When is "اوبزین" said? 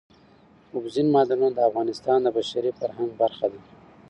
0.73-1.07